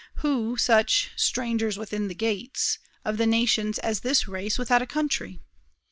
Who 0.25 0.57
such 0.57 1.11
"strangers 1.15 1.77
within 1.77 2.07
the 2.07 2.15
gates" 2.15 2.79
of 3.05 3.17
the 3.17 3.27
nations 3.27 3.77
as 3.77 3.99
this 3.99 4.27
race 4.27 4.57
without 4.57 4.81
a 4.81 4.87
country? 4.87 5.41